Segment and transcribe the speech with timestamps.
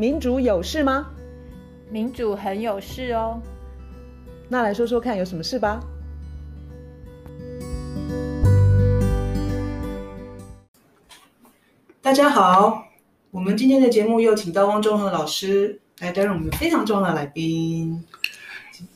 [0.00, 1.10] 民主有事吗？
[1.90, 3.42] 民主很有事哦。
[4.48, 5.80] 那来说说看，有什么事吧？
[12.00, 12.84] 大家好，
[13.32, 18.04] 我们今天的节目又请到汪中和老师来担任我们非常重要的来宾。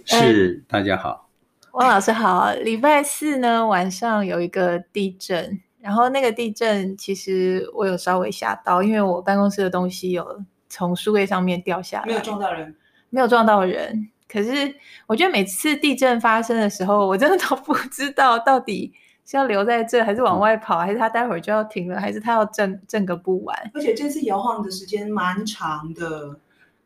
[0.05, 1.29] 是，大家好，
[1.73, 2.53] 汪老师好。
[2.53, 12.75] 礼拜四呢，晚上有一个地震，然后那个地震其实我有稍微吓到，因为我办公室的东西有从书柜上面掉下来，没有撞到人，
[13.11, 14.09] 没有撞到人。
[14.27, 14.75] 可是
[15.07, 18.91] 我觉得每次地震发生的时候，我真的都不知道到底
[19.27, 23.55] 是要留在这，还是往外跑，还是他待会儿就要停了，还是他要震震个不完。
[23.75, 26.35] 而且这次摇晃的时间蛮长的，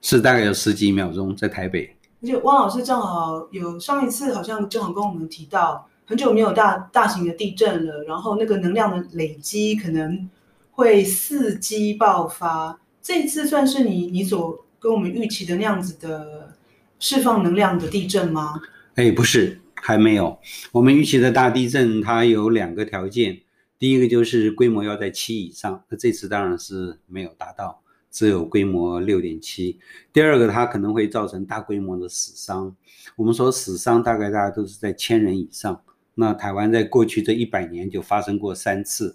[0.02, 1.96] 是大概有十几秒钟，在台北。
[2.22, 10.28] 而且汪老师正好有上一次好像正好跟我们提到，很久没有大大型的地震了，然后那个能量的累积可能
[10.72, 12.80] 会伺机爆发。
[13.06, 16.56] 这次算是你你所跟我们预期的那样子的
[16.98, 18.60] 释放能量的地震吗？
[18.96, 20.36] 哎，不是，还没有。
[20.72, 23.42] 我们预期的大地震它有两个条件，
[23.78, 27.80] 第一个就是规模要在七以上，那这次当然是没有达到，
[28.10, 29.78] 只有规模六点七。
[30.12, 32.74] 第二个，它可能会造成大规模的死伤。
[33.14, 35.80] 我们说死伤大概大家都是在千人以上。
[36.16, 39.14] 那台湾在过去这一百年就发生过三次。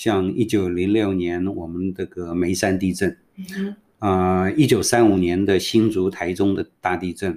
[0.00, 3.14] 像一九零六年我们这个眉山地震，
[3.98, 7.36] 啊，一九三五年的新竹、台中的大地震，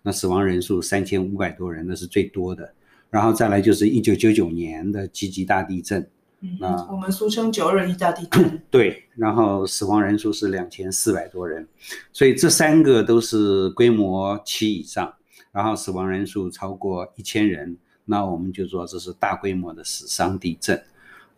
[0.00, 2.72] 那死亡人数三千五百多人，那是最多的。
[3.10, 6.08] 然后再来就是一九九九年的集集大地震，
[6.40, 6.58] 嗯，
[6.90, 11.68] 我们俗称九二一大地震，对，然后死亡人数是两千四百多人，
[12.14, 15.12] 所以这三个都是规模七以上，
[15.52, 20.82] 然后死亡人数超过一千人，那我们就说这是大规模的死伤地震。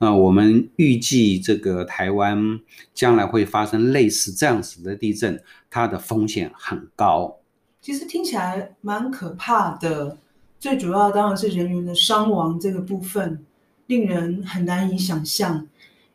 [0.03, 2.59] 那我们预计这个台湾
[2.95, 7.37] 将来会发生类似这样子的地震，它的风险很高。
[7.83, 10.17] 其实听起来蛮可怕的，
[10.59, 13.44] 最主要当然是人员的伤亡这个部分，
[13.88, 15.66] 令人很难以想象。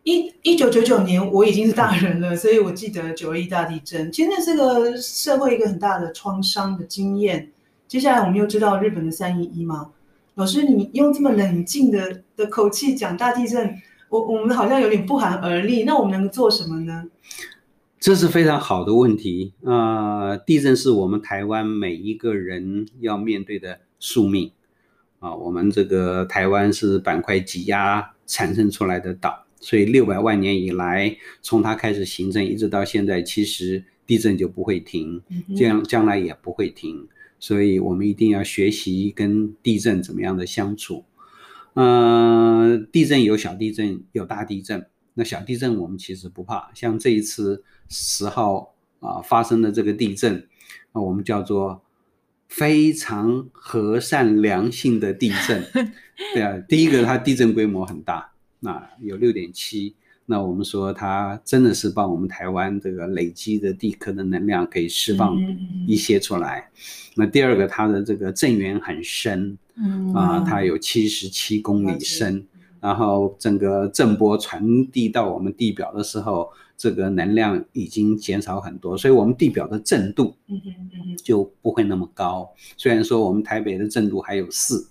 [0.03, 7.51] 一一九九九年我已经是大人了，所以我记得九二一大地震，其实那是个社会一个很大的创伤的经验。
[7.87, 9.91] 接下来我们又知道日本的三一一嘛。
[10.35, 15.83] 老师，你用这么冷静的的口气讲大地震，我我们好像有点不寒而栗。
[15.83, 17.05] 那我们能做什么呢？
[18.01, 20.37] 这是非常好的问题啊，呃！
[20.37, 24.51] 地震是我们台湾每一个人要面对的宿命
[25.19, 25.33] 啊。
[25.33, 35.21] 我们这个台湾是板块挤压产生出来的岛，所以六百万年以来，从它开始形成一直到现在，其实地震就不会停，
[35.55, 37.07] 这样将来也不会停。
[37.39, 41.05] 所以我们一定要学习跟地震怎么样的相处。
[41.73, 44.85] 呃，地震有小地震，有大地震。
[45.13, 50.47] 那小地震我们其实不怕，像这一次十号啊发生的这个地震，
[50.93, 51.81] 啊，我们叫做
[52.47, 55.63] 非常和善良性的地震。
[56.33, 58.31] 对啊，第一个它地震规模很大，
[58.61, 59.95] 那有六点七。
[60.27, 65.37] 那我们说它真的是帮我们台湾这个累积的地壳的能量可以释放
[65.87, 66.67] 一些出来。
[67.15, 69.57] 那第二个，它的这个震源很深，
[70.13, 72.43] 啊，它有七十七公里深，
[72.81, 80.35] 然后整个震波传递到我们地表的时候，这个能量已经减少很多，所以我们地表的震度
[81.23, 82.49] 就不会那么高。
[82.77, 84.87] 虽然说我们台北的震度还有四。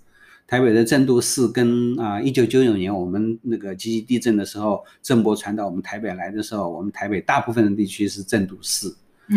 [0.46, 8.94] 台北的震度四跟啊，一九九九年我们那个集集地震的时候，震波传到我们台北来的时候，我们台北大部分的地区是震度四，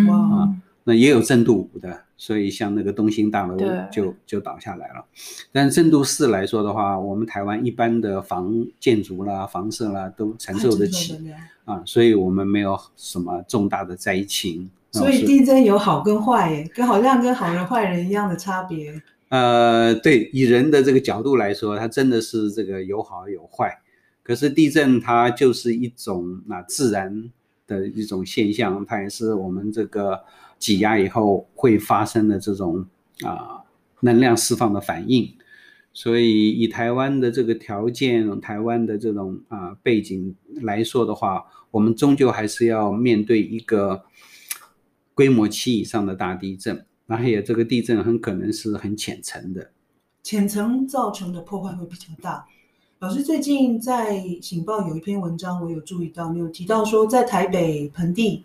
[0.09, 0.49] 哇、啊，
[0.83, 3.57] 那也有震度五的，所以像那个东兴大楼
[3.89, 5.05] 就就倒下来了。
[5.51, 11.17] 但震度四来说的话，我们台湾一般的房建筑啦、房舍啦都承受得起
[11.63, 14.69] 啊，所以我们没有什么重大的灾情。
[14.91, 19.01] 所以地震有好跟坏，跟好像跟好人坏人一样的差别。
[19.29, 23.81] 呃，对，以人的这个角度来说，它真的是这个有好有坏。
[24.23, 27.29] 可是地震它就是一种那自然
[27.65, 30.23] 的一种现象，它也是我们这个
[30.57, 32.85] 挤压以后会发生的这种
[33.23, 33.63] 啊
[34.01, 35.33] 能量释放的反应。
[35.93, 44.05] 所以以台湾的这个条件，台湾的这种啊背景来说的话，我们终究还是要面对一个
[45.13, 46.85] 规模七以上的大地震。
[47.07, 49.71] 那还有这个地震很可能是很浅层的，
[50.23, 52.45] 浅层造成的破坏会比较大。
[52.99, 58.43] 老师最近在《醒报》有一篇文章，我有注意到，你有提到说，在台北盆地，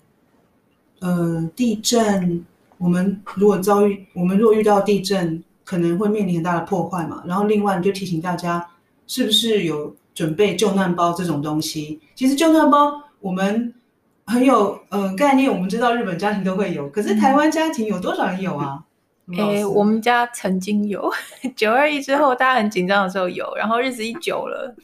[1.01, 2.45] 呃，地震，
[2.79, 7.25] 我们如果遭遇，我们如果遇到地震，可能会面临很大的破坏嘛。
[7.27, 8.65] 然后另外就提醒大家，
[9.09, 11.99] 是不是有准备救难包这种东西？
[12.15, 13.75] 其实救难包，我们
[14.27, 15.53] 很有呃概念。
[15.53, 18.85] 我们知道日本家庭都会有，可是台湾家庭有多少人有啊？
[19.37, 21.11] 诶、欸，我们家曾经有
[21.55, 24.75] 九二一之后，大家很紧张的时候有，然后日子一久了，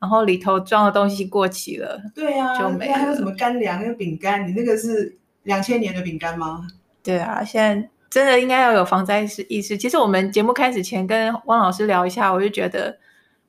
[0.00, 2.94] 然后里头装的东西过期了，对啊，就没了。
[2.94, 4.46] 还有什么干粮、那个饼干？
[4.46, 6.66] 你那个是两千年的饼干吗？
[7.04, 9.78] 对啊，现在真的应该要有防灾意识。
[9.78, 12.98] 其实我们节目开始前跟汪老师聊一下，我就觉得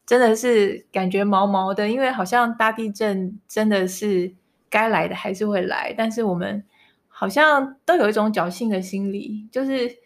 [0.05, 4.31] 真的是感觉毛毛的，因为好像大地震真的是
[4.69, 6.63] 该来的还是会来，但是我们
[7.07, 9.97] 好像都有一种侥幸的心理，就是。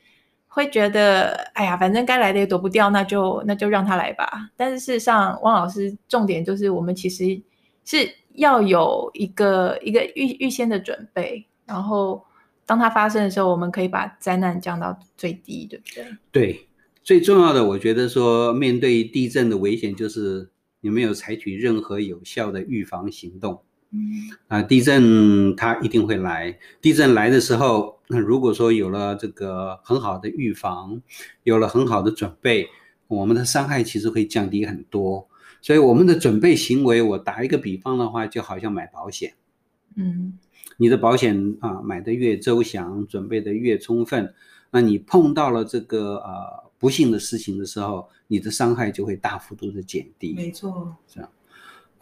[0.55, 4.51] 会觉得，哎呀，反正该来的也躲不掉，那就那就让他来吧。
[4.55, 7.41] 但是事实上，汪老师重点就是，我们其实
[7.83, 12.23] 是要有一个一个预预先的准备，然后
[12.67, 16.05] 当它发生的时候，我们可以把灾难降到最低，对不对？
[16.31, 16.67] 对，
[17.01, 20.51] 最重要的，我觉得说，面对地震的危险，就是
[20.81, 23.63] 你没有采取任何有效的预防行动。
[23.93, 26.57] 嗯啊，地震它一定会来。
[26.81, 31.01] 地震来的时候，那如果说有了这个很好的预防，
[31.43, 32.67] 有了很好的准备，
[33.07, 35.27] 我们的伤害其实会降低很多。
[35.61, 39.35] 所以我们的准备行为，我打一个比方的话，就好像买保险。
[39.95, 40.39] 嗯，
[40.77, 44.33] 你的保险啊，买的越周详，准备的越充分，
[44.71, 50.33] 那你碰到了这个呃不幸的事情的时候，你的伤害就会大幅度的减低。
[50.33, 51.29] 没错，这样。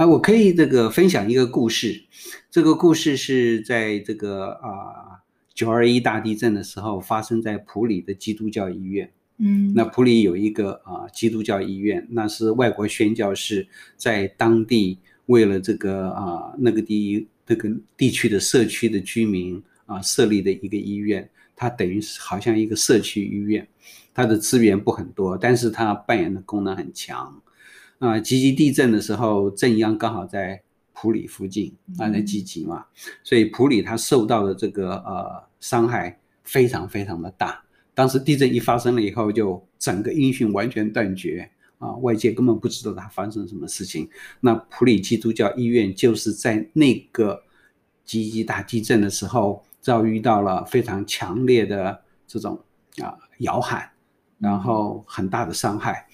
[0.01, 2.03] 啊，我可以这个分享一个故事。
[2.49, 5.21] 这个故事是在这个啊
[5.53, 9.11] 九二一大地震的时候发生在普里的基督教医院。
[9.37, 21.29] 嗯，那普里有一个啊基督教医院，那是外国宣教士在当地为了这个啊那个地那个地区的社区的居民啊设立的一个医院。
[21.55, 23.67] 它等于是好像一个社区医院，
[24.15, 27.39] 它的资源不很多，但是它扮演的功能很强。
[28.01, 30.59] 啊，吉吉地震的时候，震央刚好在
[30.91, 32.83] 普里附近啊，在积极嘛，
[33.23, 37.63] 所以普里它受到的这个呃伤害非常非常的大。
[37.93, 44.09] 当时地震一发生了以后，就整个音讯完全断绝啊，外界根本不知道它发生什么事情。
[44.39, 47.43] 那普里基督教医院就是在那个
[48.03, 52.59] 吉吉大地震的时候，遭遇到了非常强烈的这种
[52.97, 53.90] 啊摇撼。
[54.41, 56.07] 然后很大的伤害，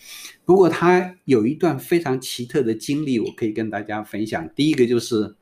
[0.44, 4.50] 不过他有一段非常奇特的经历，我可以跟大家分享。
[4.54, 5.38] 第一个就是，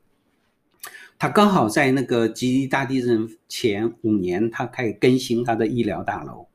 [1.18, 6.46] 他刚好在那个吉利大地震前五年，他开始更新他的医疗大楼。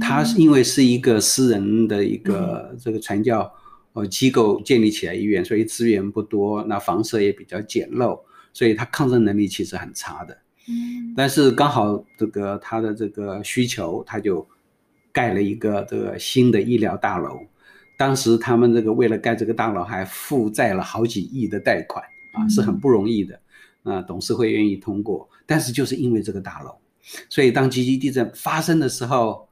[0.00, 3.52] 他是因为是一个私人的一个这个传教
[3.92, 8.18] 呃机构建立起来医院，所以资源不多，那房舍也比较简陋，
[8.54, 10.38] 所以他抗震能力其实很差的。
[11.14, 14.48] 但是刚好这个他的这个需求，他就。
[15.18, 17.40] 盖了一个这个新的医疗大楼，
[17.96, 22.04] 当时他们这个为了盖这个大楼还负债了好几亿的贷款
[22.34, 23.40] 啊，是很不容易的。
[23.82, 26.70] 啊，董事会愿意通过，但是就是因为这个大楼，
[27.28, 29.48] 所以当积极地震发生的时候，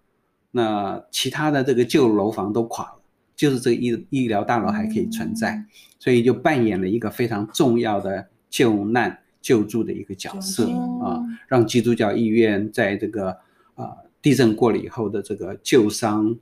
[0.52, 3.00] 那其他的这个旧楼房都垮了，
[3.34, 5.60] 就是这个医医疗大楼还可以存在，
[5.98, 10.70] 所以就扮演了一个非常重要的救难救助的一个角色
[11.02, 13.30] 啊，让基督教医院在这个
[13.74, 14.05] 啊。
[14.26, 16.36] 地震过了以后的这个救伤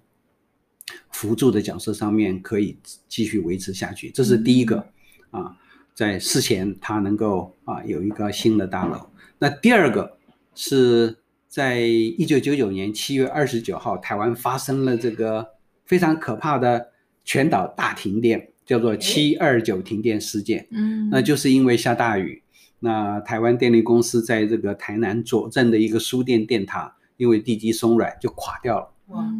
[1.10, 2.78] 辅助的角色上面可以
[3.10, 4.86] 继续维持下去，这是第一个
[5.30, 5.54] 啊，
[5.92, 9.10] 在事前它能够啊有一个新的大楼。
[9.38, 10.16] 那第二个
[10.54, 15.46] 是在一九九九年七月二十九号，台湾发生了这个
[15.84, 16.88] 非常可怕的
[17.22, 20.66] 全岛大停电，叫做七二九停电事件。
[20.70, 22.42] 嗯，那就是因为下大雨，
[22.80, 26.96] 那台湾电力公司在这个台南左镇的一个输电电塔。
[27.16, 28.88] 因为地基松软就垮掉了，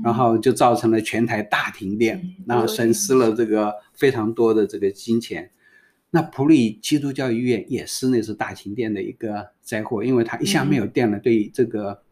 [0.05, 5.51] 然后就造成了全台大停电，然后损失了这个非常多的这个金钱。
[6.11, 12.03] 那普利基督教医院也是那次大停电的一个灾祸，因为它一下没有电了，对这个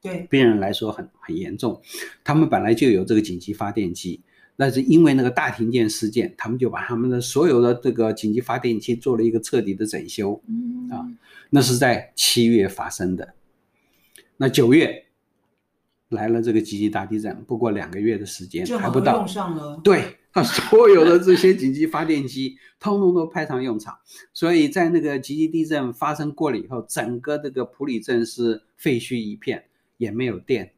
[0.00, 1.78] 对病人来说很很严重。
[2.24, 4.22] 他们本来就有这个紧急发电机，
[4.56, 10.40] 但是因为那个大停电事件，他们就把他们的所有的这个紧急发电机做了一个彻底的整修。
[10.90, 11.04] 啊，
[11.50, 13.34] 那是在七月发生的，
[14.38, 15.04] 那九月。
[16.10, 19.80] 来了这个集集大地震，不过两个月的时间还不到，用上了。
[19.82, 23.96] 对，他所有的这些紧急发电机，通通都派上用场。
[24.32, 29.64] 所以在那个集集地震发生过了以后，整个这个普里镇是废墟一片，
[29.98, 30.72] 也没有电，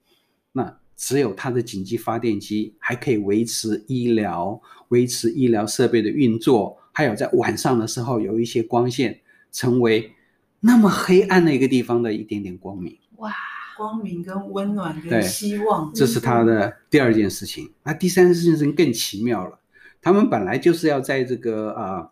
[0.53, 9.19] 那只有它的紧急发电机还可以维持医疗、维持医疗设备的运作，还有在晚上的时候有一些光线，
[9.51, 10.13] 成为
[10.61, 12.99] 那么黑暗的一个地方的一点点光明。
[13.17, 13.33] 哇！
[13.77, 17.73] 光明跟温暖跟希望，这是他的第二件事情。
[17.83, 19.59] 那第三件事情更奇妙了，
[20.01, 22.11] 他们本来就是要在这个啊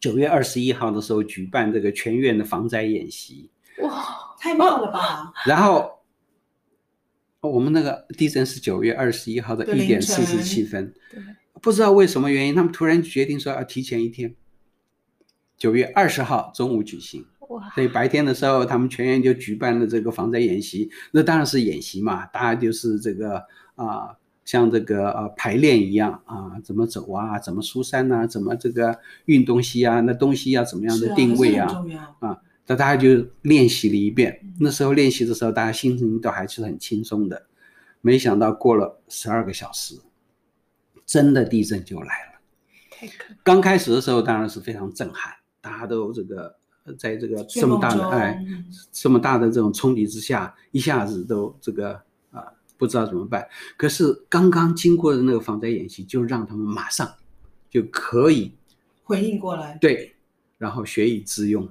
[0.00, 3.50] 九月二十一号的时候举办这个全院的防灾演习。
[3.80, 5.32] 哇，太棒了吧！
[5.46, 6.00] 然后
[7.40, 10.94] 我们那个地震是九月二十一号的一点四十七分，
[11.60, 14.34] 不知道为什么原因，他们突然决定说要提前一天，
[15.56, 17.26] 九月二十号中午举行。
[17.52, 17.70] 哇！
[17.74, 20.90] 所以白天的时候，他们全员就举办了这个防灾演习。
[21.10, 23.36] 那当然是演习嘛，大家就是这个
[23.74, 31.68] 啊、呃，像这个呃排练一样啊，怎么走啊，怎么疏散呐，怎么这个运东西啊，那东西要怎么样的定位啊？
[32.20, 34.40] 啊，那大家就练习了一遍。
[34.58, 37.46] 那时候练习的时候，大家心情都还是很轻松的。
[38.00, 39.96] 没想到过了十二个小时，
[41.04, 43.08] 真的地震就来了。
[43.42, 46.61] 刚开始的时候当然是非常震撼，大家都这个。
[46.98, 48.44] 在这个这么大的哎，
[48.90, 51.92] 这么大的这种冲击之下，一下子都这个
[52.32, 52.44] 啊
[52.76, 53.46] 不知道怎么办。
[53.76, 57.14] 可是刚刚经过的那个防灾演习，就让他们马上
[57.70, 58.52] 就可以
[59.04, 59.78] 回应过来。
[59.80, 60.16] 对，
[60.58, 61.68] 然后学以致用，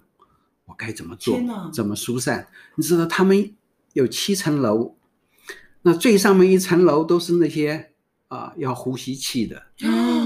[0.66, 1.38] 我该怎么做？
[1.74, 2.48] 怎么疏散？
[2.76, 3.54] 你知道他们
[3.94, 4.96] 有七层楼，
[5.82, 7.92] 那最上面一层楼都是那些
[8.30, 9.62] 啊要呼吸器的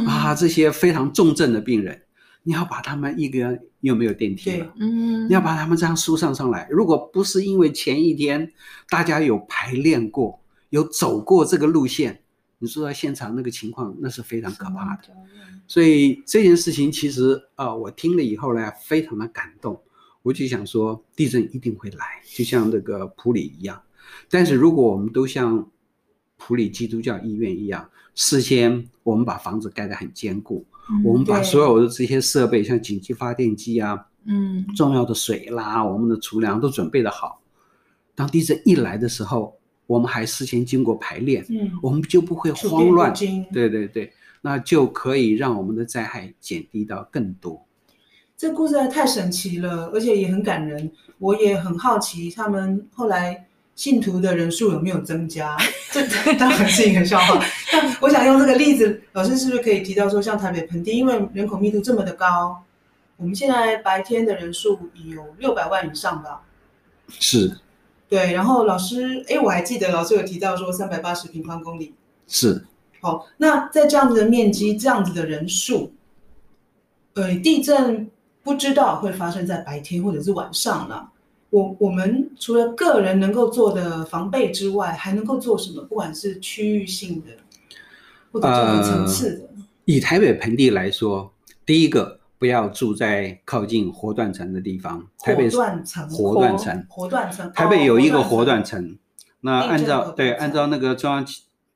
[0.08, 2.04] 啊这些非常重症的病人。
[2.48, 6.68] 你要把他们一个又没有电梯了，嗯，你要把他们这样疏散上来。
[6.70, 8.54] 如果不是因为前一天
[8.88, 12.22] 大家有排练过，有走过这个路线，
[12.60, 15.04] 你说到现场那个情况，那是非常可怕的。
[15.68, 19.82] 所以这件事情其实啊、呃，我听了以后呢，非常的感动。
[20.22, 23.82] 我就想说，地震一定会来，就像那个普里一样。
[24.30, 25.68] 但是如果我们都像
[26.38, 30.66] 埔里基督教医院一样，事先我们把房子盖得很坚固。
[31.04, 37.42] 我们把所有的这些设备，像紧急发电机啊，嗯，重要的水啦，我们的储粮都准备得好。
[38.14, 43.12] 当地震一来的时候，我们还事先经过排练，嗯，我们就不会慌乱。
[43.52, 47.66] 对对对，那就可以让我们的灾害减低到更多。
[48.38, 50.92] 这故事太神奇了，而且也很感人。
[51.18, 53.48] 我也很好奇，他们后来。
[53.76, 55.56] 信徒的人数有没有增加？
[55.92, 56.02] 这
[56.36, 57.44] 当然是一个笑话。
[57.72, 62.64] 那我想用这个例子，老师是不是可以提到说，像台北盆地，因为人口密度这么的高，
[63.18, 66.42] 我们现在白天的人数有六百万以上吧？
[67.10, 67.58] 是。
[68.08, 71.94] 对，然后老师，哎，我还记得老师有提到说三百八十平方公里。
[72.28, 72.66] 是。
[73.02, 75.92] 好，那在这样子的面积，这样子的人数，
[77.16, 78.10] 呃，地震
[78.44, 81.08] 不知道会发生在白天或者是晚上呢？
[81.56, 85.82] 我我们除了个人能够做的防备之外，还能够做什么？
[85.84, 87.32] 不管是区域性的，
[88.30, 89.44] 或者这种层次的。
[89.46, 91.32] 呃，以台北盆地来说，
[91.66, 95.08] 第一个不要住在靠近活断层的地方。
[95.20, 97.50] 台北活断层，活断层，活断层。
[97.54, 98.98] 台北有一个活断层。
[99.40, 101.26] 那按照对，按照那个中央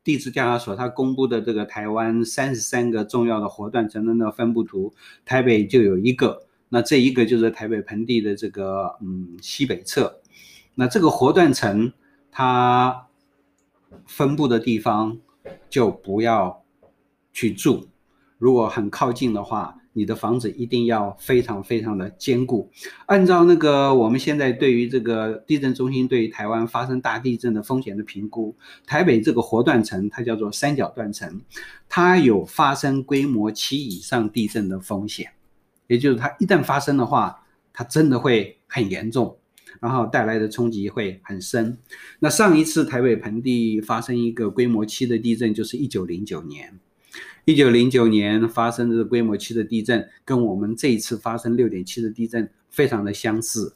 [0.03, 4.93] 地质调查所他公布的这个台湾三十三个重要的活断层的那个分布图，
[5.23, 6.41] 台北就有一个。
[6.69, 10.21] 那这一个就是台北盆地的这个嗯西北侧，
[10.75, 11.91] 那这个活断层
[12.31, 13.07] 它
[14.05, 15.17] 分布的地方
[15.69, 16.63] 就不要
[17.33, 17.87] 去住，
[18.37, 22.71] 如果很靠近的话，你的房子一定要非常非常的坚固。
[23.07, 31.41] 按照那个我们现在对于这个地震中心对于台湾发生大地震的风险的评估，台北这个活断层它叫做三角断层，
[31.89, 35.31] 它有发生规模七以上地震的风险。
[35.89, 37.43] 也就是它一旦发生的话，
[37.73, 39.37] 它真的会很严重，
[39.81, 41.77] 然后带来的冲击会很深。
[42.19, 46.79] 那上一次台北盆地发生一个规模七的地震，就是一九零九年。
[47.45, 53.73] 一九零九年发生的规模七的地震，跟我们这一次发生六点七的地震非常的相似，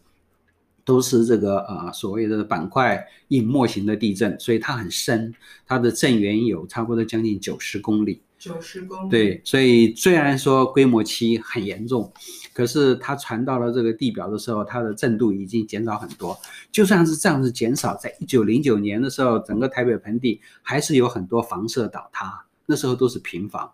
[0.85, 5.33] 都是这个呃所谓的板块隐没型的地震，所以它很深，
[5.65, 8.21] 它的震源有差不多将近九十公里。
[8.43, 12.11] 九十公里，对，所以虽然说规模期很严重，
[12.51, 16.37] 可是它传到了这个地表的时候，它的震度已经减少很多。
[16.69, 23.71] 就算是这样子减少，在一九零九年的时候，整个台北盆地还是有很多房舍倒塌，那时候都是平房，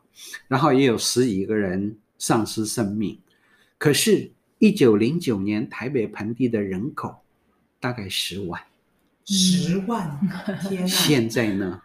[0.47, 3.17] 然后也有十几个人丧失生命。
[3.79, 7.15] 可是，一九零九年台北盆地的人口
[7.79, 8.61] 大概十万，
[9.25, 10.19] 十万，
[10.61, 10.88] 天哪！
[10.88, 11.81] 现在呢？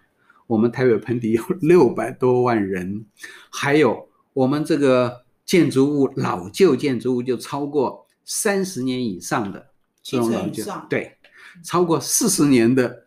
[0.46, 3.06] 我们台北盆地有 六百多万人，
[3.50, 9.70] 还有我们这个建筑物老旧建筑物就超过三十年以上的
[10.02, 11.16] 这种老旧，对，
[11.62, 13.06] 超过四十年的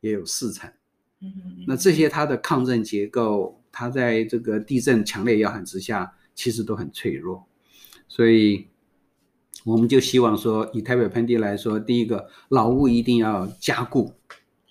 [0.00, 0.70] 也有四成。
[1.66, 7.44] 那这些它的抗震结构，它在这个地震强烈摇撼之下，其实都很脆弱。
[8.06, 8.66] 所以
[9.64, 14.12] 我们就希望说，以台北盆地来说，第一个老屋一定要加固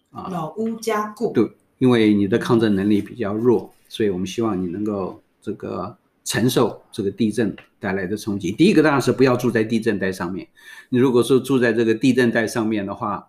[0.09, 1.51] 啊，老屋加固，对。
[1.79, 8.51] 因为你的抗震能力比较弱，所以我们希望你能够这个承受这个地震带来的冲击。
[8.51, 10.47] 第一个当然是不要住在地震带上面。
[10.89, 13.27] 你如果说住在这个地震带上面的话，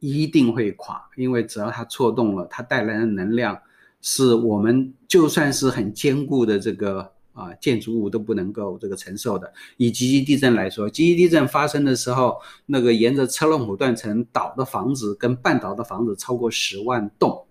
[0.00, 3.58] 一定会垮，因为只要它错动了，它带来的能量
[4.00, 9.52] 是我们就算是很坚固的这个啊建筑物都不能够这个承受的。
[9.76, 12.36] 以集集地震来说，集集地震发生的时候，
[12.66, 17.44] 那个沿着车笼埔断层倒的房子跟半倒的房子超过十万栋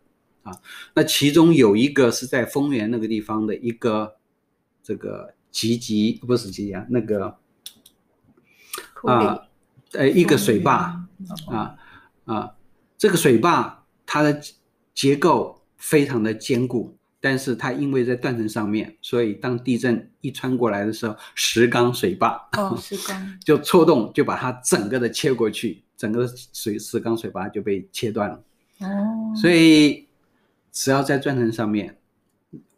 [0.48, 0.62] 啊，
[0.96, 4.16] 那其中有一个是在丰原那个地方的一个
[4.82, 7.38] 这个集集不是集集啊，那个
[9.04, 9.40] 啊
[9.94, 11.06] 呃一个水坝
[11.50, 11.76] 啊。
[12.26, 12.56] 啊，
[12.98, 14.42] 这个水坝它的
[14.94, 28.44] 结构非常的坚固，但是它因为在断层上面，所以当地震一穿过来的时候，石冈水坝哦，石 冈就错动，就把它整个的切过去，整个水石冈水坝就被切断了。
[28.80, 30.07] 哦，所以
[30.72, 31.98] 只要在断层上面，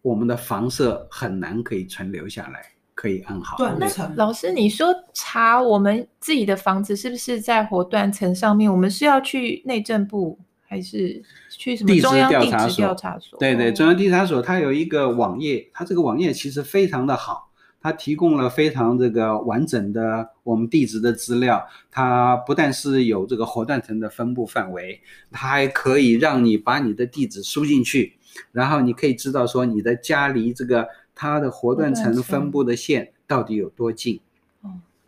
[0.01, 2.61] 我们的房舍很难可以存留下来。
[2.95, 3.55] 可以安好。
[3.55, 8.69] 断层，老师，你说查我们自己的房子是不是在活断层上面？
[8.69, 13.39] 我们是要去内政部，还是去什么中央地质调查所？
[13.39, 17.48] 对对，中央地质调查所它有一个网页，它这个网页其实非常的好，
[17.89, 21.65] 它提供了非常这个完整的我们地质的资料。
[21.89, 28.13] 它不但是有这个活断层的分布范围，它还可以让你把你的地址输进去，
[28.51, 30.87] 然后你可以知道说你的家离这个。
[31.21, 34.21] 它的活断层分布的线到底有多近？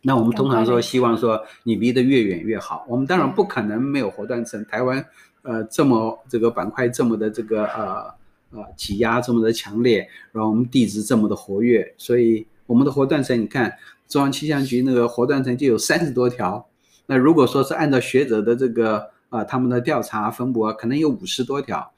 [0.01, 2.85] 那我们通常说希望说你离得越远越好。
[2.89, 4.61] 我们当然不可能没有活断层。
[4.65, 5.05] 台湾
[5.43, 8.13] 呃这么这个板块这么的这个呃
[8.50, 16.65] 呃挤压这么的强烈，然后我们地质这么的活跃，所以我们的活断层你看中央气象局那个活断层就有三十多条。
[17.05, 18.97] 那如果说是按照学者的这个
[19.27, 21.91] 啊、呃、他们的调查分布啊，可能有五十多条。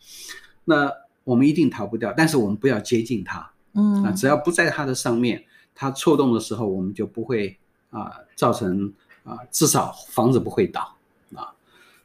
[0.65, 0.91] 那
[1.23, 3.51] 我们一定逃不掉，但是我们不要接近它。
[3.75, 5.43] 嗯啊，只要不在它的上面，
[5.75, 7.55] 它错动的时候，我们就不会
[7.91, 8.91] 啊造成
[9.23, 10.95] 啊，至少房子不会倒
[11.35, 11.53] 啊。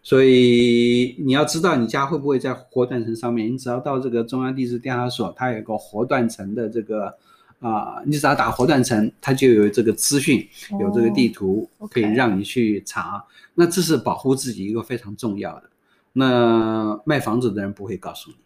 [0.02, 7.16] 所以你要知道你家会不会在活断层上面，你只要到这个中央地质调查所，它有个活断层的这个
[7.60, 10.48] 啊，你只要打活断层，它就有这个资讯，
[10.80, 13.24] 有这个地图可以让你去查。
[13.54, 15.64] 那这是保护自己一个非常重要的。
[16.12, 18.36] 那卖房子的人不会告诉你。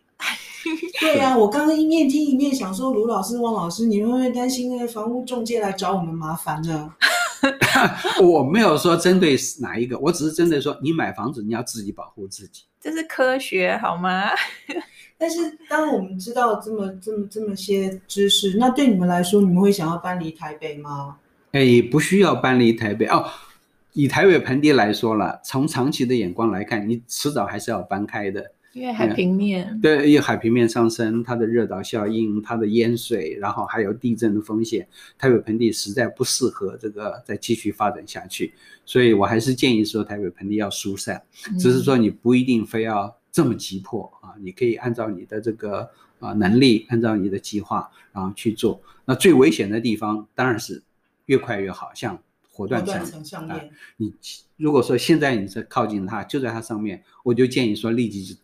[1.01, 6.95] 对呀、啊，我刚刚一面听一面想说，卢老师、汪老师，你们会不会担心那个房屋中介来找我们麻烦呢？
[8.23, 14.29] 我没有说针对哪一个，我只是针对说，你买房子你要自己保护自己，这是科学好吗？
[15.23, 21.19] 但是当我们知道这么这么这么些知识，那对你们来说，你们会想要搬离台北吗？
[21.53, 23.25] 哎，不需要搬离台北哦。
[23.93, 28.51] 以台北盆地来说了，从长期的眼光来看，你迟早还是要搬开的。
[28.73, 38.55] 因为海平面、嗯、对，因为海平面上升，它的热岛效应，它的淹水，然后还有地震的风险，台北盆地实在不适合这个再继续发展下去，
[38.85, 41.23] 所以我还是建议说台北盆地要疏散，
[41.61, 45.91] 只是说你不一定非要这么急迫啊，你可以按照你的这个
[46.21, 48.81] 啊能力，按照你的计划，然后去做。
[49.05, 50.81] 那最危险的地方当然是
[51.27, 52.17] 越快越好，像
[52.53, 54.15] 火断层上面，你
[54.57, 58.37] 如果说现在你是靠近它，就在它上面，我就建议说立即就。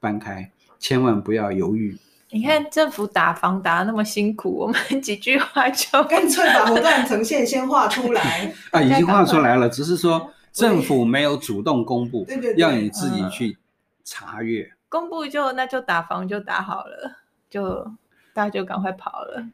[0.00, 1.96] 搬开，千万不要犹豫。
[2.28, 8.52] 你看政府打房打得那么辛苦，我们几句话就 干脆把火断层线先画出来。
[8.70, 13.56] 啊，已经画出来了，只是说政府没有主动公布，对对对，要你自己去
[14.04, 14.70] 查阅。
[14.88, 17.16] 公布就那就打房就打好了，
[17.50, 17.84] 就
[18.32, 19.44] 大家就赶快跑了。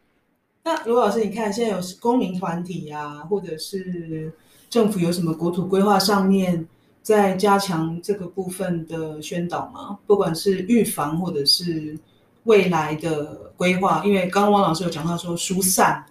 [0.63, 4.31] 那卢老师，你看现在有公民团体啊，或者是
[4.69, 6.69] 政府有什么国土规划上面？
[7.03, 9.99] 在加强这个部分的宣导吗？
[10.07, 11.99] 不管是预防或者是
[12.45, 16.05] 未来的规划，因为刚刚汪老师有讲到说疏散，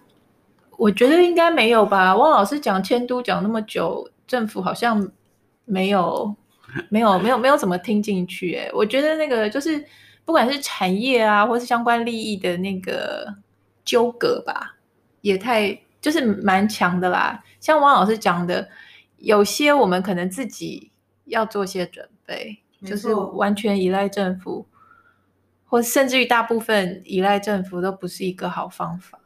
[0.76, 2.16] 我觉得应该没有吧。
[2.16, 5.08] 汪老师讲迁都讲那么久，政府好像
[5.64, 6.34] 没有
[6.88, 8.54] 没有没有没有怎么听进去。
[8.54, 9.84] 哎，我觉得那个就是
[10.24, 13.34] 不管是产业啊，或是相关利益的那个
[13.84, 14.76] 纠葛吧，
[15.20, 17.42] 也太就是蛮强的啦。
[17.60, 18.68] 像王老师讲的。
[19.22, 20.90] 有些我们可能自己
[21.26, 22.56] 要做些准备，
[22.86, 24.66] 就是完全依赖政府，
[25.66, 29.20] 或甚至于大部分依赖政府都不是一个好方法。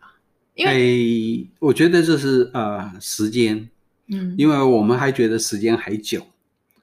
[0.55, 3.71] 因为、哎、我觉得这是呃时间，
[4.09, 6.34] 嗯，因为我们还觉得时间还久，嗯、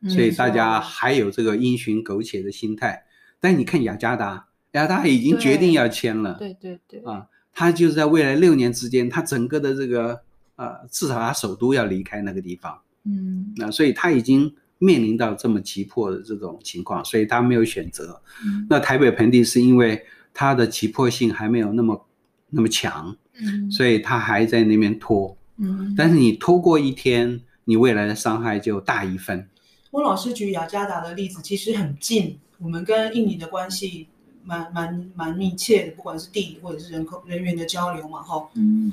[0.09, 3.03] 所以大家还有这个因循苟且的心态。
[3.39, 10.21] 但你看雅加达，雅加达已经决定要签了，对对对，啊，他就是在未来六年之间，他整个的这个
[10.55, 12.79] 呃，至少他首都要离开那个地方。
[13.03, 18.21] 嗯，那所以他已经面临到这么急迫的这种情况，所以他没有选择。
[18.45, 22.07] 嗯，那台北盆地是因为它的急迫性还没有那么
[22.49, 29.47] 那么强，嗯，所以他还在那边拖，嗯，但是你拖过一天，你未来的伤害就大一分。
[29.91, 34.07] 温老师举雅加达的例子其实很近，我们跟印尼的关系
[34.43, 38.91] 蛮蛮蛮密切的，不管是地理或者是人口人员的交流嘛，哈，嗯，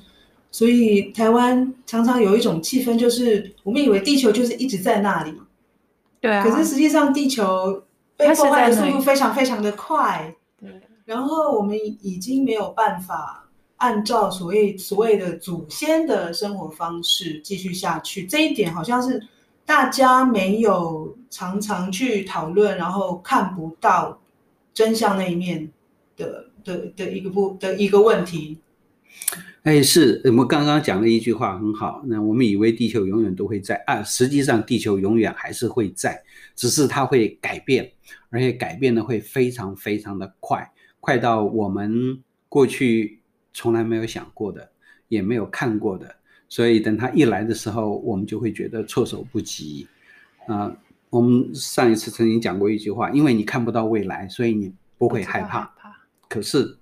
[0.50, 5.32] 所以台湾常常有一种气氛，就是我们以为地球就是一直在那里，
[6.20, 7.84] 对啊，可是实际上地球
[8.16, 19.24] 被破坏的速度非常非常的快，对，然后我们已经没有办法按照所谓所谓的祖先的生活方式继续下去，这一点好像是。
[19.68, 24.18] 大家没有常常去讨论，然后看不到
[24.72, 25.70] 真相那一面
[26.16, 28.56] 的的的一个不的一个问题。
[29.64, 32.02] 哎，是我们刚刚讲了一句话很好。
[32.06, 36.22] 那我们以为地球永远都会在啊，实际上地球永远还是会在，
[36.56, 37.92] 只是它会改变，
[38.30, 43.20] 而且改变的会非常非常的快，快到我们过去
[43.52, 44.70] 从来没有想过的，
[45.08, 46.16] 也没有看过的。
[46.48, 49.86] 所以等他一来的时候，我们就会觉得措手不及。
[50.46, 50.76] 啊、呃，
[51.10, 55.64] 我们上一次曾经讲过一句话，因为你看不到未来，所以你不会害怕。
[55.64, 56.08] 害怕。
[56.28, 56.78] 可是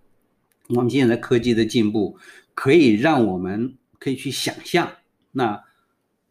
[0.69, 2.17] 我们现在科技的进步，
[2.55, 4.89] 可以让我们可以去想象
[5.33, 5.61] 那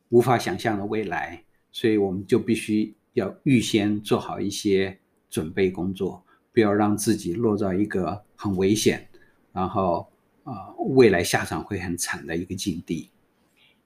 [0.10, 4.98] 无法想象的未来，所以我们就必须要预先做好一些
[5.30, 9.06] 准备工作，不要让自己落到一个很危险，
[9.52, 10.08] 然后
[10.44, 13.10] 啊、呃，未来下场会很惨的一个境地。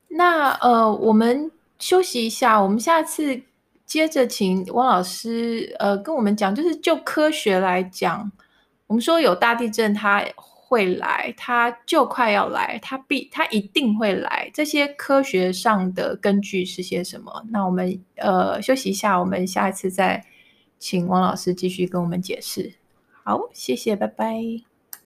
[0.09, 3.41] 那呃，我们休息一下，我们下次
[3.85, 8.31] 接着请汪老师呃跟我们讲，就是就科学来讲，
[8.87, 17.43] 我们说有大地震，它会来，它就快要来，它必它一定会来，这些科学上的根据是些什么？
[17.49, 20.23] 那我们呃休息一下，我们下一次再
[20.77, 22.73] 请汪老师继续跟我们解释。
[23.23, 24.68] 好，谢谢，拜拜。